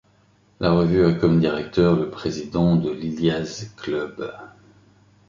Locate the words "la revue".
0.59-1.05